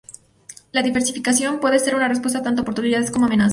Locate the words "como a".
3.11-3.27